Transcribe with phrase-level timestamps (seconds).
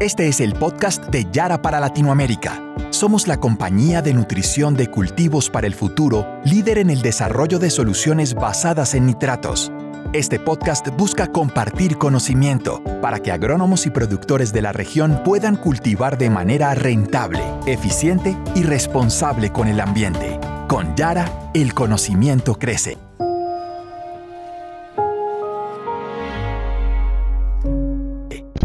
[0.00, 2.62] Este es el podcast de Yara para Latinoamérica.
[2.90, 7.68] Somos la compañía de nutrición de cultivos para el futuro, líder en el desarrollo de
[7.68, 9.72] soluciones basadas en nitratos.
[10.12, 16.16] Este podcast busca compartir conocimiento para que agrónomos y productores de la región puedan cultivar
[16.16, 20.38] de manera rentable, eficiente y responsable con el ambiente.
[20.68, 23.07] Con Yara, el conocimiento crece.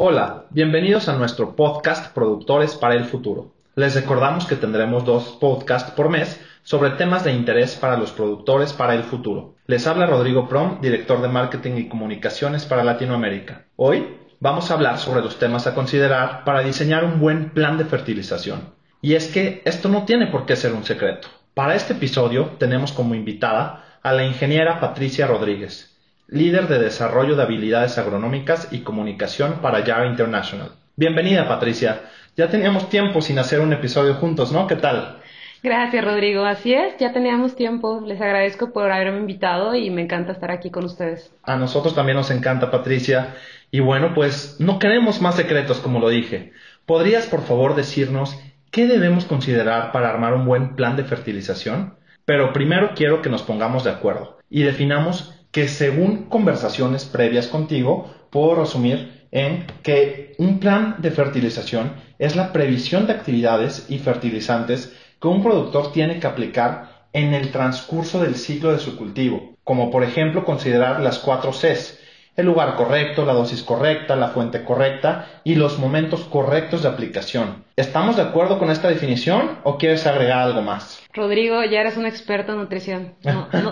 [0.06, 3.54] Hola, bienvenidos a nuestro podcast Productores para el Futuro.
[3.78, 8.74] Les recordamos que tendremos dos podcasts por mes sobre temas de interés para los productores
[8.74, 9.56] para el futuro.
[9.66, 13.64] Les habla Rodrigo Prom, director de Marketing y Comunicaciones para Latinoamérica.
[13.78, 17.86] Hoy vamos a hablar sobre los temas a considerar para diseñar un buen plan de
[17.86, 18.74] fertilización.
[19.02, 21.30] Y es que esto no tiene por qué ser un secreto.
[21.54, 25.93] Para este episodio tenemos como invitada a la ingeniera Patricia Rodríguez,
[26.34, 30.72] líder de desarrollo de habilidades agronómicas y comunicación para Yara International.
[30.96, 32.02] Bienvenida, Patricia.
[32.36, 34.66] Ya teníamos tiempo sin hacer un episodio juntos, ¿no?
[34.66, 35.20] ¿Qué tal?
[35.62, 36.44] Gracias, Rodrigo.
[36.44, 38.02] Así es, ya teníamos tiempo.
[38.04, 41.32] Les agradezco por haberme invitado y me encanta estar aquí con ustedes.
[41.44, 43.36] A nosotros también nos encanta, Patricia.
[43.70, 46.52] Y bueno, pues no queremos más secretos, como lo dije.
[46.88, 48.40] ¿Podrías, por favor, decirnos
[48.72, 51.94] qué debemos considerar para armar un buen plan de fertilización?
[52.26, 58.12] Pero primero quiero que nos pongamos de acuerdo y definamos que según conversaciones previas contigo,
[58.32, 64.92] puedo resumir en que un plan de fertilización es la previsión de actividades y fertilizantes
[65.22, 69.92] que un productor tiene que aplicar en el transcurso del ciclo de su cultivo, como
[69.92, 72.00] por ejemplo considerar las cuatro Cs,
[72.36, 77.64] el lugar correcto, la dosis correcta, la fuente correcta y los momentos correctos de aplicación.
[77.76, 81.04] ¿Estamos de acuerdo con esta definición o quieres agregar algo más?
[81.14, 83.14] Rodrigo, ya eres un experto en nutrición.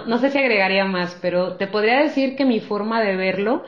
[0.07, 3.63] No, sé si agregaría más, pero te podría decir que mi forma de verlo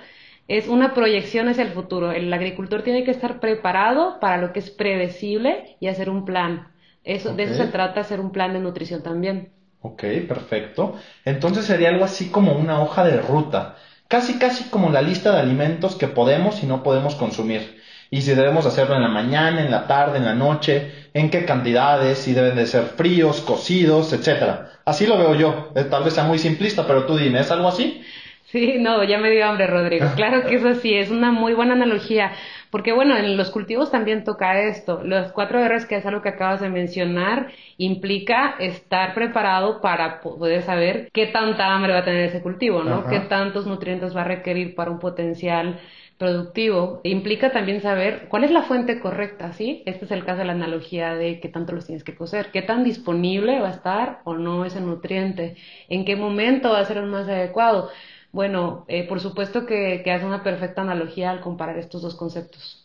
[0.48, 2.12] es una proyección hacia el futuro.
[2.12, 6.68] El agricultor tiene que estar preparado para lo que es predecible y hacer un plan.
[7.04, 9.50] Eso, De eso se trata, hacer un plan de nutrición también.
[9.82, 10.96] Ok, perfecto.
[11.26, 13.76] Entonces sería algo así como una hoja de ruta
[14.14, 17.82] casi casi como la lista de alimentos que podemos y no podemos consumir.
[18.12, 21.46] Y si debemos hacerlo en la mañana, en la tarde, en la noche, en qué
[21.46, 24.70] cantidades, si deben de ser fríos, cocidos, etcétera.
[24.86, 25.72] Así lo veo yo.
[25.76, 28.04] Eh, tal vez sea muy simplista, pero tú dime, ¿es algo así?
[28.52, 30.06] Sí, no, ya me dio hambre, Rodrigo.
[30.16, 32.34] Claro que es así, es una muy buena analogía.
[32.74, 35.04] Porque bueno, en los cultivos también toca esto.
[35.04, 40.64] Los cuatro R's, que es algo que acabas de mencionar, implica estar preparado para poder
[40.64, 43.06] saber qué tanta hambre va a tener ese cultivo, ¿no?
[43.06, 45.80] Qué tantos nutrientes va a requerir para un potencial
[46.18, 47.02] productivo.
[47.04, 49.84] Implica también saber cuál es la fuente correcta, ¿sí?
[49.86, 52.64] Este es el caso de la analogía de qué tanto los tienes que cocer, qué
[52.64, 55.58] tan disponible va a estar o no ese nutriente,
[55.90, 57.92] en qué momento va a ser el más adecuado.
[58.34, 62.84] Bueno, eh, por supuesto que, que, hace una perfecta analogía al comparar estos dos conceptos.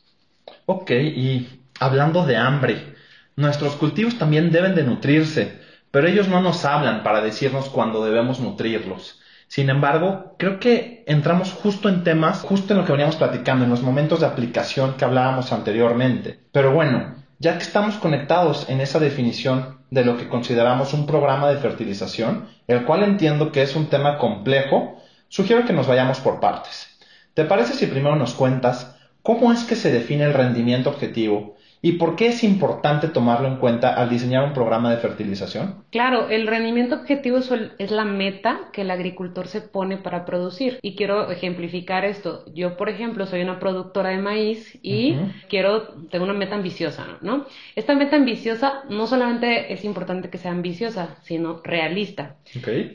[0.66, 1.48] Ok, y
[1.80, 2.94] hablando de hambre,
[3.34, 5.58] nuestros cultivos también deben de nutrirse,
[5.90, 9.20] pero ellos no nos hablan para decirnos cuándo debemos nutrirlos.
[9.46, 13.70] Sin embargo, creo que entramos justo en temas, justo en lo que veníamos platicando, en
[13.70, 16.38] los momentos de aplicación que hablábamos anteriormente.
[16.52, 21.48] Pero bueno, ya que estamos conectados en esa definición de lo que consideramos un programa
[21.48, 26.40] de fertilización, el cual entiendo que es un tema complejo, Sugiero que nos vayamos por
[26.40, 26.98] partes.
[27.34, 31.92] ¿Te parece si primero nos cuentas cómo es que se define el rendimiento objetivo y
[31.92, 35.84] por qué es importante tomarlo en cuenta al diseñar un programa de fertilización?
[35.90, 40.78] Claro, el rendimiento objetivo es la meta que el agricultor se pone para producir.
[40.82, 42.44] Y quiero ejemplificar esto.
[42.52, 45.16] Yo, por ejemplo, soy una productora de maíz y
[45.48, 47.46] quiero, tengo una meta ambiciosa, ¿no?
[47.76, 52.36] Esta meta ambiciosa no solamente es importante que sea ambiciosa, sino realista.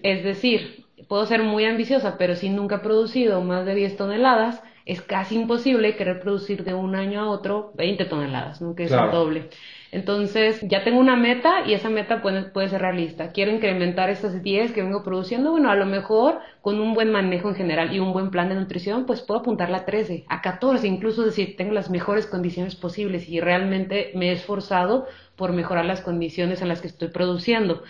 [0.03, 4.61] Es decir, puedo ser muy ambiciosa, pero si nunca he producido más de 10 toneladas,
[4.85, 8.75] es casi imposible querer producir de un año a otro 20 toneladas, ¿no?
[8.75, 9.49] que es el doble.
[9.93, 13.31] Entonces, ya tengo una meta y esa meta puede, puede, ser realista.
[13.31, 15.51] Quiero incrementar esas 10 que vengo produciendo.
[15.51, 18.55] Bueno, a lo mejor con un buen manejo en general y un buen plan de
[18.55, 23.29] nutrición, pues puedo apuntarla a 13, a 14, incluso decir, tengo las mejores condiciones posibles
[23.29, 27.83] y realmente me he esforzado por mejorar las condiciones en las que estoy produciendo.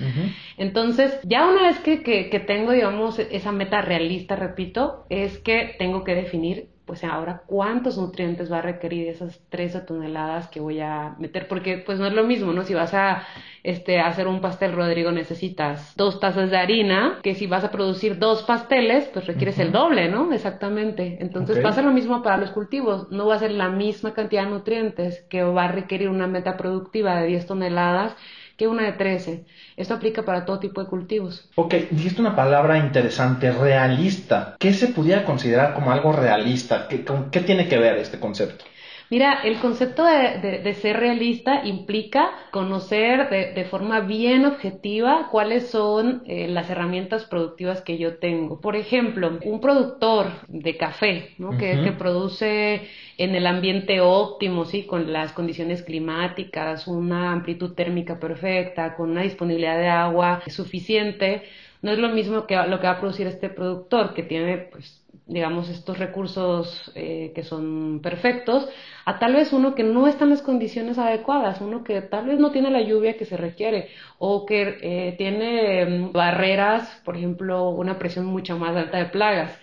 [0.58, 6.04] Entonces, ya una vez que, que, tengo, digamos, esa meta realista, repito, es que tengo
[6.04, 11.16] que definir pues ahora cuántos nutrientes va a requerir esas 13 toneladas que voy a
[11.18, 12.64] meter, porque pues no es lo mismo, ¿no?
[12.64, 13.24] Si vas a
[13.64, 18.20] este, hacer un pastel, Rodrigo, necesitas dos tazas de harina, que si vas a producir
[18.20, 20.34] dos pasteles, pues requieres el doble, ¿no?
[20.34, 21.18] Exactamente.
[21.22, 24.50] Entonces pasa lo mismo para los cultivos, no va a ser la misma cantidad de
[24.50, 28.16] nutrientes que va a requerir una meta productiva de 10 toneladas
[28.58, 29.46] que una de 13.
[29.78, 31.50] Esto aplica para todo tipo de cultivos.
[31.56, 34.56] Ok, dijiste una palabra interesante, realista.
[34.60, 36.88] ¿Qué se pudiera considerar como algo realista?
[36.88, 38.66] ¿Qué, ¿Con qué tiene que ver este concepto?
[39.14, 46.48] Mira, el concepto de, ser realista implica conocer de, forma bien objetiva cuáles son eh,
[46.48, 48.60] las herramientas productivas que yo tengo.
[48.60, 51.56] Por ejemplo, un productor de café ¿no?
[51.60, 52.88] que, que, produce
[53.20, 54.88] en el ambiente óptimo, ¿sí?
[54.88, 61.44] con las condiciones climáticas, una amplitud térmica perfecta, con una disponibilidad de agua suficiente,
[61.84, 65.03] no es lo mismo que lo que va a producir este productor que tiene pues
[65.26, 68.68] digamos, estos recursos eh, que son perfectos,
[69.06, 72.40] a tal vez uno que no está en las condiciones adecuadas, uno que tal vez
[72.40, 73.90] no tiene la lluvia que se requiere
[74.20, 79.58] o que eh, tiene mm, barreras, por ejemplo, una presión mucho más alta de plagas.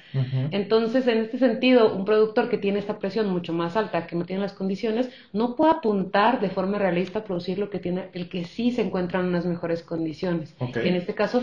[0.50, 4.24] Entonces, en este sentido, un productor que tiene esta presión mucho más alta, que no
[4.24, 8.28] tiene las condiciones, no puede apuntar de forma realista a producir lo que tiene el
[8.28, 10.54] que sí se encuentra en unas mejores condiciones.
[10.60, 11.42] En este caso,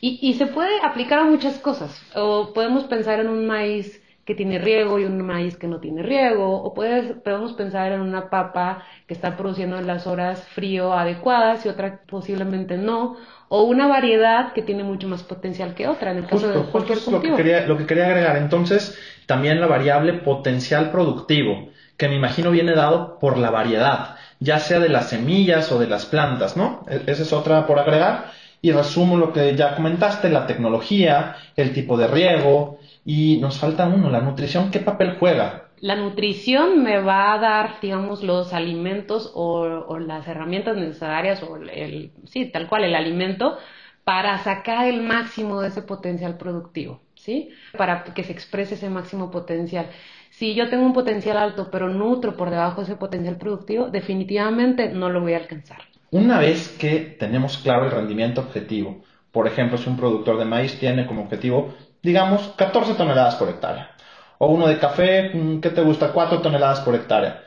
[0.00, 2.00] y, y se puede aplicar a muchas cosas.
[2.14, 6.02] O podemos pensar en un maíz que tiene riego y un maíz que no tiene
[6.02, 11.64] riego, o podemos pensar en una papa que está produciendo en las horas frío adecuadas
[11.64, 13.16] y otra posiblemente no,
[13.48, 16.98] o una variedad que tiene mucho más potencial que otra en el caso de cualquier
[17.10, 22.16] Lo que, quería, lo que quería agregar, entonces, también la variable potencial productivo, que me
[22.16, 26.56] imagino viene dado por la variedad, ya sea de las semillas o de las plantas,
[26.56, 26.84] ¿no?
[26.88, 28.32] E, esa es otra por agregar.
[28.60, 33.86] Y resumo lo que ya comentaste, la tecnología, el tipo de riego, y nos falta
[33.86, 35.67] uno, la nutrición, ¿qué papel juega?
[35.80, 42.12] La nutrición me va a dar, digamos, los alimentos o, las herramientas necesarias, o el,
[42.24, 43.58] sí, tal cual, el alimento,
[44.04, 47.50] para sacar el máximo de ese potencial productivo, ¿sí?
[47.76, 49.90] Para que se exprese ese máximo potencial.
[50.30, 54.88] Si yo tengo un potencial alto, pero nutro por debajo de ese potencial productivo, definitivamente
[54.88, 55.82] no lo voy a alcanzar.
[56.10, 60.78] Una vez que tenemos claro el rendimiento objetivo, por ejemplo, si un productor de maíz
[60.78, 63.90] tiene como objetivo, digamos, 14 toneladas por hectárea,
[64.38, 66.12] o uno de café, mm, ¿qué te gusta?
[66.12, 67.44] 4 toneladas por hectárea.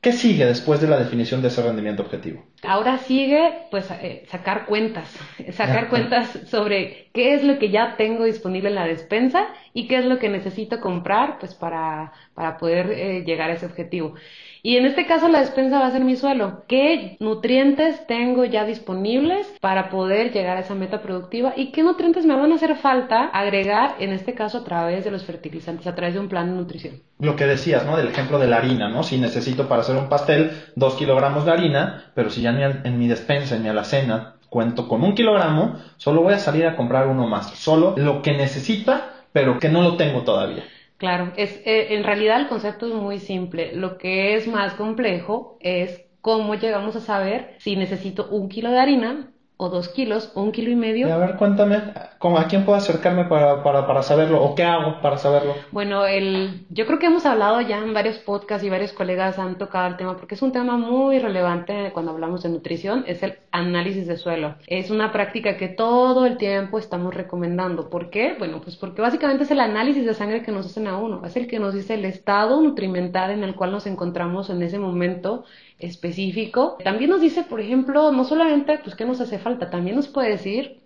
[0.00, 2.44] ¿Qué sigue después de la definición de ese rendimiento objetivo?
[2.64, 5.18] Ahora sigue, pues, eh, sacar cuentas,
[5.52, 9.98] sacar cuentas sobre qué es lo que ya tengo disponible en la despensa y qué
[9.98, 14.14] es lo que necesito comprar, pues, para, para poder eh, llegar a ese objetivo.
[14.64, 16.62] Y en este caso la despensa va a ser mi suelo.
[16.68, 21.52] ¿Qué nutrientes tengo ya disponibles para poder llegar a esa meta productiva?
[21.56, 25.10] ¿Y qué nutrientes me van a hacer falta agregar, en este caso a través de
[25.10, 27.00] los fertilizantes, a través de un plan de nutrición?
[27.18, 27.96] Lo que decías, ¿no?
[27.96, 29.02] Del ejemplo de la harina, ¿no?
[29.02, 33.08] Si necesito para hacer un pastel dos kilogramos de harina, pero si ya en mi
[33.08, 37.08] despensa ni a la cena cuento con un kilogramo, solo voy a salir a comprar
[37.08, 37.50] uno más.
[37.58, 40.62] Solo lo que necesita, pero que no lo tengo todavía.
[41.02, 43.74] Claro, es, eh, en realidad el concepto es muy simple.
[43.74, 48.78] Lo que es más complejo es cómo llegamos a saber si necesito un kilo de
[48.78, 51.12] harina o dos kilos un kilo y medio.
[51.12, 51.82] a ver, cuéntame,
[52.22, 55.54] ¿a quién puedo acercarme para, para, para, saberlo o qué hago para saberlo?
[55.72, 59.58] Bueno, el, yo creo que hemos hablado ya en varios podcasts y varios colegas han
[59.58, 63.38] tocado el tema porque es un tema muy relevante cuando hablamos de nutrición, es el
[63.50, 64.54] análisis de suelo.
[64.66, 67.90] Es una práctica que todo el tiempo estamos recomendando.
[67.90, 68.36] ¿Por qué?
[68.38, 71.36] Bueno, pues porque básicamente es el análisis de sangre que nos hacen a uno, es
[71.36, 75.44] el que nos dice el estado nutrimental en el cual nos encontramos en ese momento
[75.78, 76.76] específico.
[76.84, 80.30] También nos dice, por ejemplo, no solamente pues qué nos hace falta, también nos puede
[80.30, 80.81] decir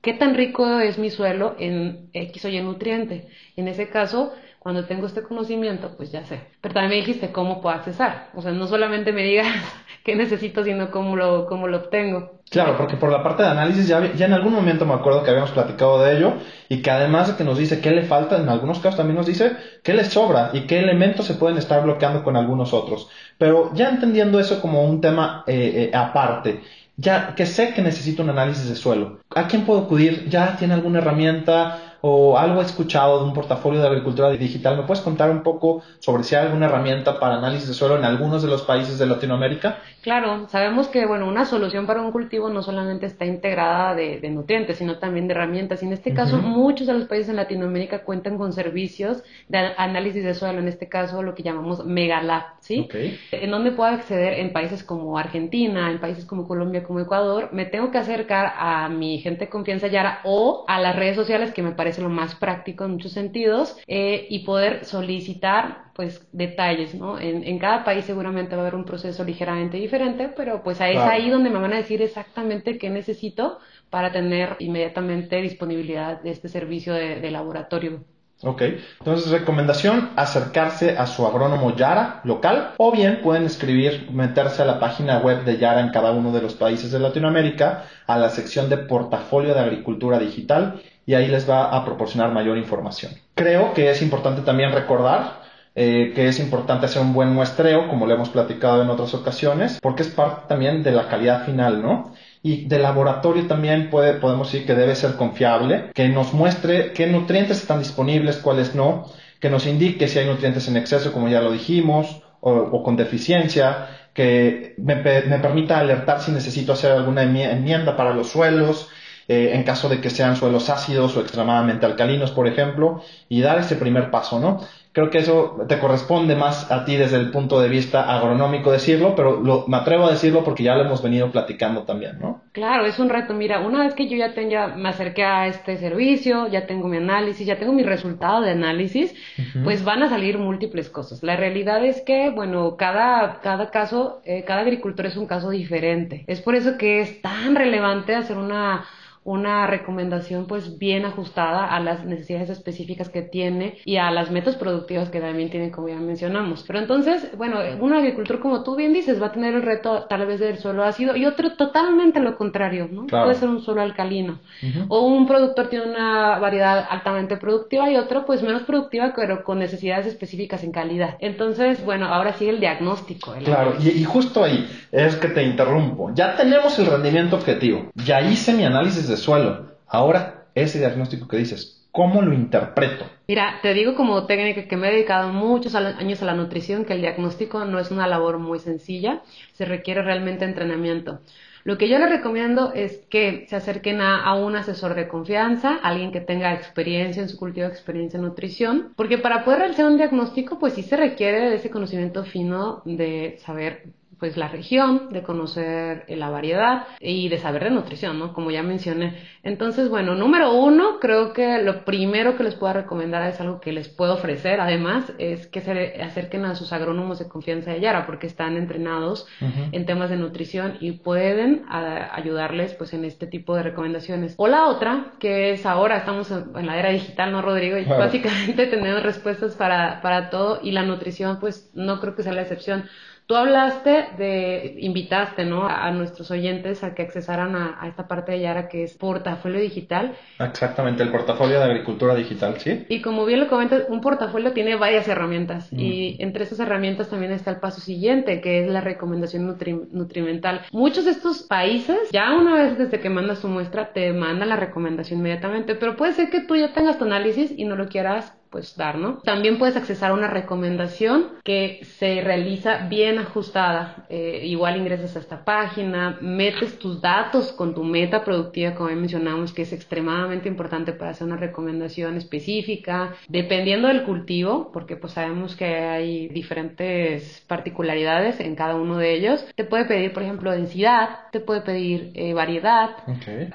[0.00, 3.28] qué tan rico es mi suelo en X o Y nutriente.
[3.56, 6.40] En ese caso, cuando tengo este conocimiento, pues ya sé.
[6.60, 8.28] Pero también me dijiste cómo puedo accesar.
[8.34, 9.46] O sea, no solamente me digas
[10.04, 12.40] qué necesito, sino cómo lo, cómo lo obtengo.
[12.50, 15.30] Claro, porque por la parte de análisis ya, ya en algún momento me acuerdo que
[15.30, 16.34] habíamos platicado de ello
[16.68, 19.26] y que además de que nos dice qué le falta, en algunos casos también nos
[19.26, 19.52] dice
[19.84, 23.08] qué le sobra y qué elementos se pueden estar bloqueando con algunos otros.
[23.38, 26.60] Pero ya entendiendo eso como un tema eh, eh, aparte,
[27.00, 30.28] ya que sé que necesito un análisis de suelo, ¿a quién puedo acudir?
[30.28, 31.89] ¿Ya tiene alguna herramienta?
[32.00, 34.76] O algo escuchado de un portafolio de agricultura digital.
[34.76, 38.04] ¿Me puedes contar un poco sobre si hay alguna herramienta para análisis de suelo en
[38.04, 39.78] algunos de los países de Latinoamérica?
[40.02, 44.78] Claro, sabemos que bueno, una solución para un cultivo no solamente está integrada de, nutrientes,
[44.78, 45.82] sino también de herramientas.
[45.82, 50.24] Y en este caso, muchos de los países en Latinoamérica cuentan con servicios de análisis
[50.24, 52.88] de suelo, en este caso lo que llamamos Megalab, ¿sí?
[53.30, 57.66] En donde puedo acceder en países como Argentina, en países como Colombia, como Ecuador, me
[57.66, 61.62] tengo que acercar a mi gente de confianza Yara o a las redes sociales que
[61.62, 66.94] me parecen es lo más práctico en muchos sentidos, eh, y poder solicitar pues detalles,
[66.94, 67.18] ¿no?
[67.18, 71.28] En, cada país seguramente va a haber un proceso ligeramente diferente, pero pues es ahí
[71.28, 73.58] donde me van a decir exactamente qué necesito
[73.90, 78.00] para tener inmediatamente disponibilidad de este servicio de laboratorio.
[78.42, 78.62] Ok,
[79.00, 84.80] entonces recomendación, acercarse a su agrónomo Yara local o bien pueden escribir, meterse a la
[84.80, 88.70] página web de Yara en cada uno de los países de Latinoamérica, a la sección
[88.70, 93.10] de portafolio de agricultura digital y ahí les va a proporcionar mayor información.
[93.34, 95.40] Creo que es importante también recordar
[95.74, 99.80] eh, que es importante hacer un buen muestreo, como lo hemos platicado en otras ocasiones,
[99.82, 102.12] porque es parte también de la calidad final, ¿no?
[102.44, 107.60] Y de laboratorio también podemos decir que debe ser confiable, que nos muestre qué nutrientes
[107.60, 109.06] están disponibles, cuáles no,
[109.40, 113.88] que nos indique si hay nutrientes en exceso, como ya lo dijimos, o, con deficiencia,
[114.14, 118.88] que me, me, permita alertar si necesito hacer alguna enmienda para los suelos,
[119.32, 123.60] eh, en caso de que sean suelos ácidos o extremadamente alcalinos, por ejemplo, y dar
[123.60, 124.58] ese primer paso, ¿no?
[124.90, 129.14] Creo que eso te corresponde más a ti desde el punto de vista agronómico decirlo,
[129.14, 132.42] pero lo, me atrevo a decirlo porque ya lo hemos venido platicando también, ¿no?
[132.50, 133.32] Claro, es un reto.
[133.32, 136.96] Mira, una vez que yo ya tenga, me acerqué a este servicio, ya tengo mi
[136.96, 139.14] análisis, ya tengo mi resultado de análisis,
[139.62, 141.22] pues van a salir múltiples cosas.
[141.22, 146.24] La realidad es que, bueno, cada, cada caso, eh, cada agricultor es un caso diferente.
[146.26, 148.86] Es por eso que es tan relevante hacer una
[149.22, 154.56] una recomendación pues bien ajustada a las necesidades específicas que tiene y a las metas
[154.56, 156.64] productivas que también tiene como ya mencionamos.
[156.66, 160.26] Pero entonces, bueno, un agricultor como tú bien dices va a tener el reto tal
[160.26, 163.06] vez del suelo ácido y otro totalmente lo contrario, ¿no?
[163.06, 164.40] Puede ser un suelo alcalino.
[164.88, 169.58] O un productor tiene una variedad altamente productiva y otro pues menos productiva pero con
[169.58, 171.16] necesidades específicas en calidad.
[171.20, 173.34] Entonces, bueno, ahora sí el diagnóstico.
[173.44, 176.10] claro, y, y justo ahí es que te interrumpo.
[176.14, 177.90] Ya tenemos el rendimiento objetivo.
[177.94, 179.72] Ya hice mi análisis de suelo.
[179.86, 183.04] Ahora, ese diagnóstico que dices, ¿cómo lo interpreto?
[183.28, 186.94] Mira, te digo como técnica que me he dedicado muchos años a la nutrición, que
[186.94, 191.20] el diagnóstico no es una labor muy sencilla, se requiere realmente entrenamiento.
[191.62, 196.10] Lo que yo les recomiendo es que se acerquen a, un asesor de confianza, alguien
[196.10, 200.58] que tenga experiencia en su cultivo, experiencia en nutrición, porque para poder realizar un diagnóstico,
[200.58, 203.84] pues sí se requiere de ese conocimiento fino de saber
[204.20, 208.34] pues la región, de conocer eh, la variedad y de saber de nutrición, ¿no?
[208.34, 209.18] Como ya mencioné.
[209.42, 213.72] Entonces, bueno, número uno, creo que lo primero que les puedo recomendar es algo que
[213.72, 218.04] les puedo ofrecer, además, es que se acerquen a sus agrónomos de confianza de Yara,
[218.04, 219.26] porque están entrenados
[219.72, 224.34] en temas de nutrición y pueden ayudarles, pues, en este tipo de recomendaciones.
[224.36, 227.78] O la otra, que es ahora, estamos en la era digital, ¿no, Rodrigo?
[227.78, 232.34] Y básicamente tenemos respuestas para, para todo y la nutrición, pues, no creo que sea
[232.34, 232.84] la excepción.
[233.30, 235.64] Tú hablaste de, invitaste, ¿no?
[235.64, 240.16] A, nuestros oyentes a que accesaran a, esta parte de Yara que es portafolio digital.
[240.40, 242.86] Exactamente, el portafolio de agricultura digital, ¿sí?
[242.88, 246.22] Y como bien lo comentas, un portafolio tiene varias herramientas y mm.
[246.24, 249.56] entre esas herramientas también está el paso siguiente, que es la recomendación
[249.92, 250.62] nutrimental.
[250.72, 254.56] Muchos de estos países, ya una vez desde que mandas tu muestra, te mandan la
[254.56, 258.39] recomendación inmediatamente, pero puede ser que tú ya tengas tu análisis y no lo quieras
[258.50, 259.18] pues dar, ¿no?
[259.18, 264.06] También puedes accesar a una recomendación que se realiza bien ajustada.
[264.08, 269.52] Eh, igual ingresas a esta página, metes tus datos con tu meta productiva, como mencionamos,
[269.52, 275.54] que es extremadamente importante para hacer una recomendación específica, dependiendo del cultivo, porque pues sabemos
[275.54, 279.46] que hay diferentes particularidades en cada uno de ellos.
[279.54, 282.96] Te puede pedir, por ejemplo, densidad, te puede pedir eh, variedad,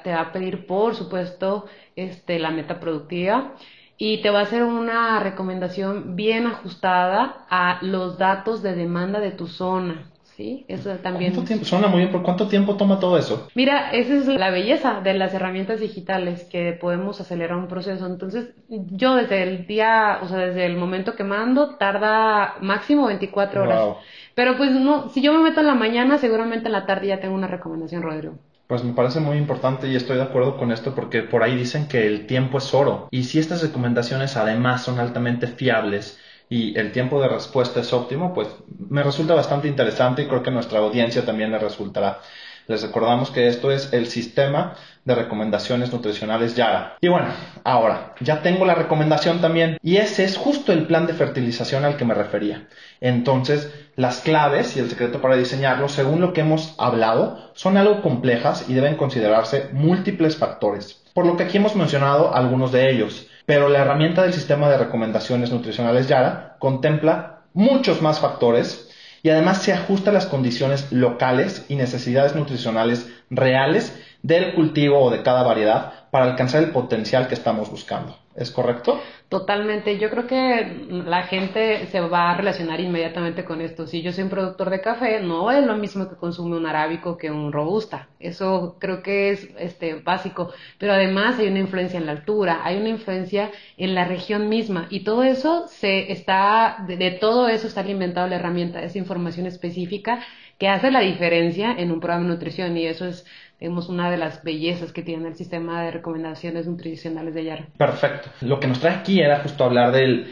[0.02, 3.54] te va a pedir, por supuesto, este, la meta productiva
[3.98, 9.30] y te va a hacer una recomendación bien ajustada a los datos de demanda de
[9.30, 10.10] tu zona.
[10.36, 10.66] ¿Sí?
[10.68, 11.32] Eso también.
[11.32, 11.64] ¿Cuánto tiempo?
[11.64, 13.48] Suena muy bien, ¿por cuánto tiempo toma todo eso?
[13.54, 18.04] Mira, esa es la belleza de las herramientas digitales, que podemos acelerar un proceso.
[18.04, 23.62] Entonces, yo desde el día, o sea, desde el momento que mando, tarda máximo 24
[23.62, 23.96] horas.
[24.34, 27.20] Pero pues no, si yo me meto en la mañana, seguramente en la tarde ya
[27.20, 28.34] tengo una recomendación, Rodrigo.
[28.66, 31.86] Pues me parece muy importante y estoy de acuerdo con esto porque por ahí dicen
[31.86, 33.06] que el tiempo es oro.
[33.12, 36.18] Y si estas recomendaciones además son altamente fiables
[36.48, 40.50] y el tiempo de respuesta es óptimo, pues me resulta bastante interesante y creo que
[40.50, 42.20] a nuestra audiencia también le resultará.
[42.68, 46.96] Les recordamos que esto es el sistema de recomendaciones nutricionales Yara.
[47.00, 47.28] Y bueno,
[47.62, 51.96] ahora ya tengo la recomendación también y ese es justo el plan de fertilización al
[51.96, 52.66] que me refería.
[53.00, 58.02] Entonces, las claves y el secreto para diseñarlo, según lo que hemos hablado, son algo
[58.02, 63.28] complejas y deben considerarse múltiples factores, por lo que aquí hemos mencionado algunos de ellos.
[63.46, 68.85] Pero la herramienta del sistema de recomendaciones nutricionales Yara contempla muchos más factores
[69.26, 73.92] y además se ajusta a las condiciones locales y necesidades nutricionales reales
[74.22, 78.16] del cultivo o de cada variedad para alcanzar el potencial que estamos buscando.
[78.34, 78.98] ¿Es correcto?
[79.28, 79.98] Totalmente.
[79.98, 83.86] Yo creo que la gente se va a relacionar inmediatamente con esto.
[83.86, 87.18] Si yo soy un productor de café, no es lo mismo que consume un arábico
[87.18, 88.08] que un robusta.
[88.18, 90.52] Eso creo que es este básico.
[90.78, 94.86] Pero además hay una influencia en la altura, hay una influencia en la región misma
[94.88, 99.44] y todo eso se está de, de todo eso está alimentado la herramienta, esa información
[99.44, 100.20] específica
[100.58, 103.26] que hace la diferencia en un programa de nutrición y eso es
[103.60, 107.66] digamos, una de las bellezas que tiene el sistema de recomendaciones nutricionales de Yara.
[107.78, 108.28] Perfecto.
[108.42, 110.26] Lo que nos trae aquí era justo hablar del,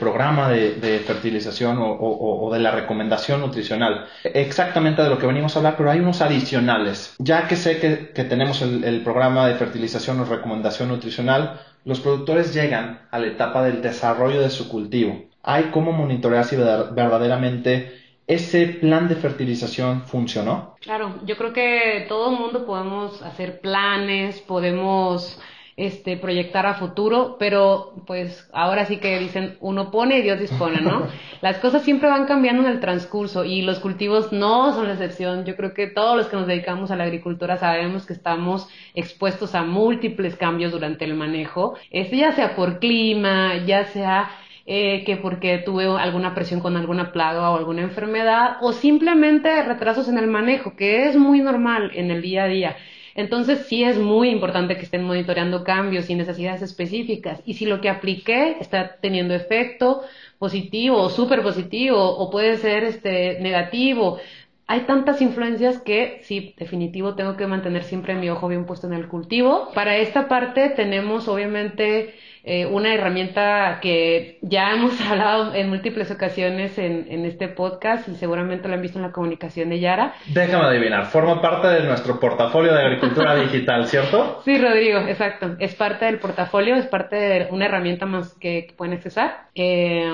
[0.00, 4.06] programa de, fertilización o, de la recomendación nutricional.
[4.24, 7.14] Exactamente de lo que venimos a hablar, pero hay unos adicionales.
[7.18, 12.54] Ya que sé que, tenemos el, el programa de fertilización o recomendación nutricional, los productores
[12.54, 15.24] llegan a la etapa del desarrollo de su cultivo.
[15.42, 18.01] Hay cómo monitorear si verdaderamente
[18.34, 20.76] ese plan de fertilización funcionó.
[20.80, 25.40] Claro, yo creo que todo el mundo podemos hacer planes, podemos
[25.76, 30.80] este, proyectar a futuro, pero pues ahora sí que dicen uno pone y Dios dispone,
[30.80, 31.06] ¿no?
[31.40, 35.44] Las cosas siempre van cambiando en el transcurso y los cultivos no son la excepción.
[35.44, 39.54] Yo creo que todos los que nos dedicamos a la agricultura sabemos que estamos expuestos
[39.54, 44.30] a múltiples cambios durante el manejo, este, ya sea por clima, ya sea
[44.66, 50.08] eh, que porque tuve alguna presión con alguna plaga o alguna enfermedad, o simplemente retrasos
[50.08, 52.76] en el manejo, que es muy normal en el día a día.
[53.14, 57.42] Entonces sí es muy importante que estén monitoreando cambios y necesidades específicas.
[57.44, 60.02] Y si lo que apliqué está teniendo efecto
[60.38, 64.18] positivo o súper positivo o puede ser este negativo,
[64.66, 68.94] hay tantas influencias que sí, definitivo, tengo que mantener siempre mi ojo bien puesto en
[68.94, 69.70] el cultivo.
[69.74, 76.76] Para esta parte tenemos obviamente eh, una herramienta que ya hemos hablado en múltiples ocasiones
[76.78, 80.14] en, en, este podcast y seguramente lo han visto en la comunicación de Yara.
[80.26, 84.42] Déjame adivinar, forma parte de nuestro portafolio de agricultura digital, ¿cierto?
[84.44, 85.54] Sí, Rodrigo, exacto.
[85.60, 89.46] Es parte del portafolio, es parte de una herramienta más que, pueden accesar.
[89.54, 90.10] Eh,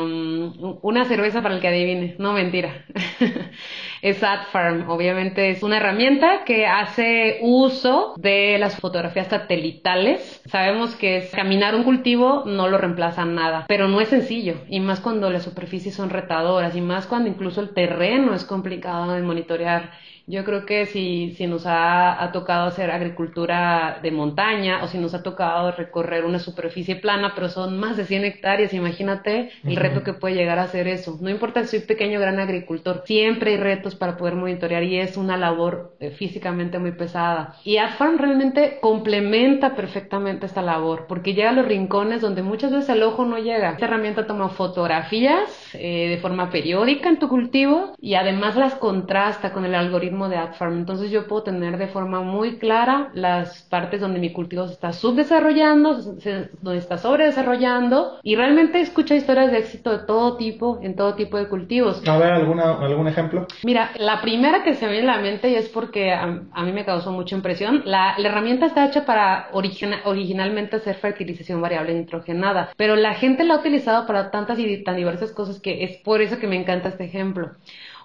[0.83, 2.85] una cerveza para el que adivine, no mentira.
[4.03, 10.43] es AdFarm, obviamente es una herramienta que hace uso de las fotografías satelitales.
[10.47, 14.81] Sabemos que es caminar un cultivo no lo reemplaza nada, pero no es sencillo, y
[14.81, 19.23] más cuando las superficies son retadoras, y más cuando incluso el terreno es complicado de
[19.23, 19.91] monitorear
[20.29, 25.15] yo creo que si, si nos ha, tocado hacer agricultura de montaña o si nos
[25.15, 30.03] ha tocado recorrer una superficie plana, pero son más de 100 hectáreas, imagínate el reto
[30.03, 31.17] que puede llegar a ser eso.
[31.23, 34.99] No importa si soy pequeño o gran agricultor, siempre hay retos para poder monitorear y
[34.99, 37.55] es una labor eh, físicamente muy pesada.
[37.65, 42.91] Y AdFarm realmente complementa perfectamente esta labor porque llega a los rincones donde muchas veces
[42.91, 43.71] el ojo no llega.
[43.71, 49.53] Esta herramienta toma fotografías eh, de forma periódica en tu cultivo y además las contrasta
[49.53, 50.79] con el algoritmo de AdFarm.
[50.79, 54.93] Entonces yo puedo tener de forma muy clara las partes donde mi cultivo se está
[54.95, 55.99] subdesarrollando,
[56.63, 61.37] donde está sobredesarrollando y realmente escucha historias de éxito de todo tipo, en todo tipo
[61.37, 62.03] de cultivos.
[62.09, 63.47] A ver, ¿alguna, ¿algún ejemplo?
[63.63, 66.73] Mira, la primera que se me viene a la mente y es porque a, mí
[66.73, 72.97] me causó mucha impresión, la, herramienta está hecha para originalmente hacer fertilización variable nitrogenada, pero
[72.97, 76.39] la gente la ha utilizado para tantas y tan diversas cosas que es por eso
[76.39, 77.53] que me encanta este ejemplo.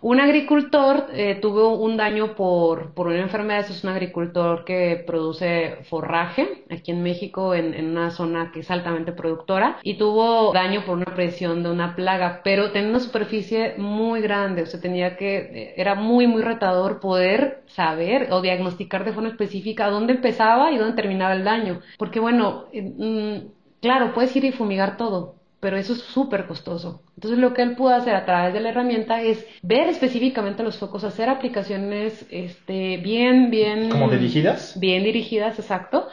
[0.04, 5.78] Un agricultor eh, tuvo un daño por, por una enfermedad, es un agricultor que produce
[5.90, 10.84] forraje aquí en México, en, en, una zona que es altamente productora, y tuvo daño
[10.86, 15.16] por una presión de una plaga, pero tenía una superficie muy grande, o sea, tenía
[15.16, 20.74] que, eh, era muy, muy retador poder saber o diagnosticar de forma específica dónde empezaba
[20.74, 25.36] y dónde terminaba el daño, porque bueno, eh, mm, claro, puedes ir y fumigar todo,
[25.64, 27.02] pero eso es súper costoso.
[27.16, 30.78] Entonces lo que él pudo hacer a través de la herramienta es ver específicamente los
[30.78, 33.88] focos, hacer aplicaciones este, bien, bien...
[33.90, 34.78] ¿Como dirigidas?
[34.78, 36.10] Bien dirigidas, exacto.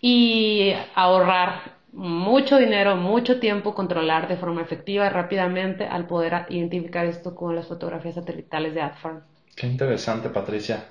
[0.00, 7.34] Y ahorrar mucho dinero, mucho tiempo, controlar de forma efectiva rápidamente al poder identificar esto
[7.34, 9.22] con las fotografías satelitales de AdFarm.
[9.56, 10.84] Qué interesante, Patricia.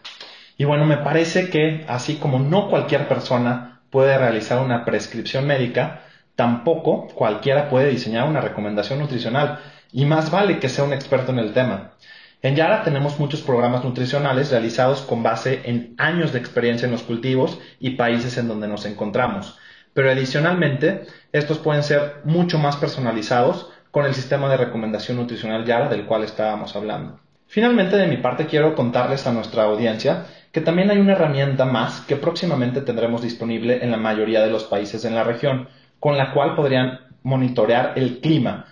[0.57, 6.01] Y bueno, me parece que así como no cualquier persona puede realizar una prescripción médica,
[6.41, 9.59] Tampoco cualquiera puede diseñar una recomendación nutricional
[9.93, 11.91] y más vale que sea un experto en el tema.
[12.41, 17.03] En Yara tenemos muchos programas nutricionales realizados con base en años de experiencia en los
[17.03, 19.59] cultivos y países en donde nos encontramos,
[19.93, 25.89] pero adicionalmente estos pueden ser mucho más personalizados con el sistema de recomendación nutricional Yara
[25.89, 27.19] del cual estábamos hablando.
[27.45, 32.01] Finalmente, de mi parte, quiero contarles a nuestra audiencia que también hay una herramienta más
[32.01, 35.67] que próximamente tendremos disponible en la mayoría de los países en la región,
[36.01, 38.65] con la cual podrían monitorear el clima.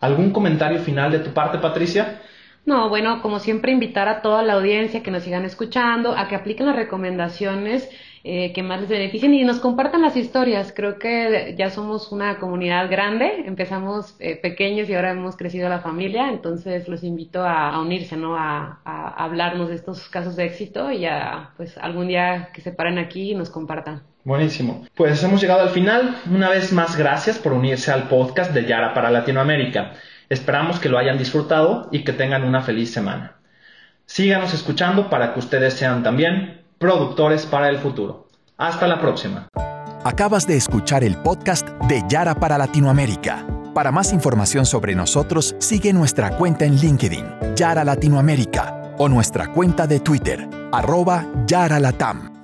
[0.00, 2.22] ¿Algún comentario final de tu parte, Patricia?
[2.64, 6.36] No, bueno, como siempre, invitar a toda la audiencia que nos sigan escuchando, a que
[6.36, 7.90] apliquen las recomendaciones
[8.30, 10.74] eh, que más les beneficien y nos compartan las historias.
[10.76, 15.80] Creo que ya somos una comunidad grande, empezamos eh, pequeños y ahora hemos crecido la
[15.80, 18.36] familia, entonces los invito a, unirse, ¿no?
[18.36, 18.82] A,
[19.16, 23.30] hablarnos de estos casos de éxito y a, pues, algún día que se paren aquí
[23.30, 24.02] y nos compartan.
[24.24, 24.84] Buenísimo.
[24.94, 26.18] Pues hemos llegado al final.
[26.30, 29.94] Una vez más, gracias por unirse al podcast de Yara para Latinoamérica.
[30.28, 33.36] Esperamos que lo hayan disfrutado y que tengan una feliz semana.
[34.04, 38.28] Síganos escuchando para que ustedes sean también productores para el futuro.
[38.56, 39.48] Hasta la próxima.
[40.04, 43.44] Acabas de escuchar el podcast de Yara para Latinoamérica.
[43.74, 49.86] Para más información sobre nosotros, sigue nuestra cuenta en LinkedIn, Yara Latinoamérica, o nuestra cuenta
[49.86, 52.37] de Twitter, arroba Yara Latam.